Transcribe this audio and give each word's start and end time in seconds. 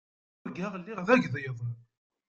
Urgaɣ 0.43 0.73
lliɣ 0.81 0.99
d 1.07 1.09
agḍiḍ. 1.13 1.57